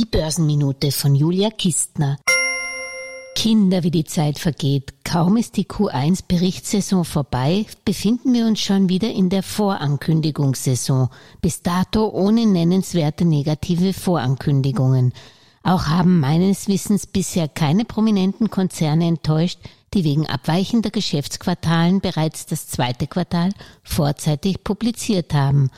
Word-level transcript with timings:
Die 0.00 0.06
Börsenminute 0.06 0.92
von 0.92 1.14
Julia 1.14 1.50
Kistner. 1.50 2.16
Kinder, 3.36 3.82
wie 3.82 3.90
die 3.90 4.04
Zeit 4.04 4.38
vergeht. 4.38 4.94
Kaum 5.04 5.36
ist 5.36 5.58
die 5.58 5.66
Q1-Berichtssaison 5.66 7.04
vorbei, 7.04 7.66
befinden 7.84 8.32
wir 8.32 8.46
uns 8.46 8.60
schon 8.60 8.88
wieder 8.88 9.10
in 9.12 9.28
der 9.28 9.42
Vorankündigungssaison. 9.42 11.10
Bis 11.42 11.60
dato 11.60 12.08
ohne 12.08 12.46
nennenswerte 12.46 13.26
negative 13.26 13.92
Vorankündigungen. 13.92 15.12
Auch 15.64 15.88
haben 15.88 16.18
meines 16.18 16.66
Wissens 16.66 17.06
bisher 17.06 17.46
keine 17.46 17.84
prominenten 17.84 18.48
Konzerne 18.48 19.06
enttäuscht, 19.06 19.58
die 19.92 20.04
wegen 20.04 20.26
abweichender 20.26 20.88
Geschäftsquartalen 20.88 22.00
bereits 22.00 22.46
das 22.46 22.68
zweite 22.68 23.06
Quartal 23.06 23.50
vorzeitig 23.82 24.64
publiziert 24.64 25.34
haben. 25.34 25.70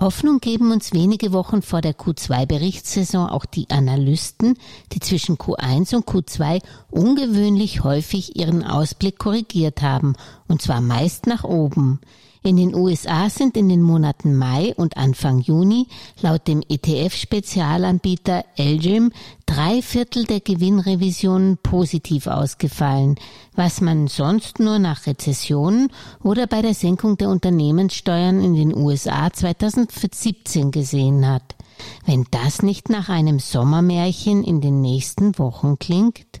Hoffnung 0.00 0.38
geben 0.38 0.70
uns 0.70 0.92
wenige 0.92 1.32
Wochen 1.32 1.60
vor 1.60 1.80
der 1.80 1.92
Q2-Berichtssaison 1.92 3.28
auch 3.28 3.44
die 3.44 3.68
Analysten, 3.68 4.56
die 4.92 5.00
zwischen 5.00 5.38
Q1 5.38 5.96
und 5.96 6.06
Q2 6.06 6.62
ungewöhnlich 6.90 7.82
häufig 7.82 8.36
ihren 8.36 8.62
Ausblick 8.62 9.18
korrigiert 9.18 9.82
haben, 9.82 10.14
und 10.48 10.62
zwar 10.62 10.80
meist 10.80 11.26
nach 11.26 11.44
oben. 11.44 12.00
In 12.42 12.56
den 12.56 12.74
USA 12.74 13.28
sind 13.28 13.56
in 13.56 13.68
den 13.68 13.82
Monaten 13.82 14.36
Mai 14.36 14.72
und 14.76 14.96
Anfang 14.96 15.40
Juni 15.40 15.88
laut 16.22 16.46
dem 16.46 16.62
ETF-Spezialanbieter 16.62 18.44
Elgim 18.56 19.12
drei 19.44 19.82
Viertel 19.82 20.24
der 20.24 20.40
Gewinnrevisionen 20.40 21.58
positiv 21.58 22.26
ausgefallen, 22.26 23.16
was 23.54 23.80
man 23.80 24.06
sonst 24.06 24.60
nur 24.60 24.78
nach 24.78 25.06
Rezessionen 25.06 25.90
oder 26.22 26.46
bei 26.46 26.62
der 26.62 26.74
Senkung 26.74 27.18
der 27.18 27.28
Unternehmenssteuern 27.28 28.40
in 28.40 28.54
den 28.54 28.74
USA 28.74 29.32
2017 29.32 30.70
gesehen 30.70 31.26
hat. 31.26 31.56
Wenn 32.06 32.24
das 32.30 32.62
nicht 32.62 32.88
nach 32.88 33.08
einem 33.08 33.40
Sommermärchen 33.40 34.44
in 34.44 34.60
den 34.60 34.80
nächsten 34.80 35.38
Wochen 35.38 35.78
klingt? 35.78 36.40